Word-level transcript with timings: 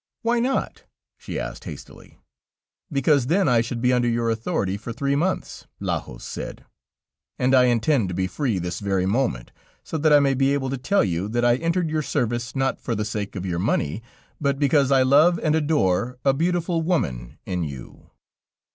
"Why 0.23 0.39
not?" 0.39 0.85
she 1.15 1.39
asked 1.39 1.65
hastily. 1.65 2.19
"Because 2.91 3.27
then 3.27 3.47
I 3.47 3.61
should 3.61 3.83
be 3.83 3.93
under 3.93 4.07
your 4.07 4.31
authority 4.31 4.75
for 4.75 4.91
three 4.91 5.15
months," 5.15 5.67
Lajos 5.79 6.23
said, 6.23 6.65
"and 7.37 7.53
I 7.53 7.65
intend 7.65 8.09
to 8.09 8.15
be 8.15 8.25
free, 8.25 8.57
this 8.57 8.79
very 8.79 9.05
moment, 9.05 9.51
so 9.83 9.99
that 9.99 10.11
I 10.11 10.19
may 10.19 10.33
be 10.33 10.55
able 10.55 10.71
to 10.71 10.77
tell 10.79 11.03
you 11.03 11.27
that 11.29 11.45
I 11.45 11.57
entered 11.57 11.91
your 11.91 12.01
service, 12.01 12.55
not 12.55 12.81
for 12.81 12.95
the 12.95 13.05
sake 13.05 13.35
of 13.35 13.45
your 13.45 13.59
money, 13.59 14.01
but 14.41 14.57
because 14.57 14.91
I 14.91 15.03
love 15.03 15.37
and 15.37 15.53
adore 15.53 16.17
a 16.25 16.33
beautiful 16.33 16.81
woman 16.81 17.37
in 17.45 17.63
you." 17.63 18.09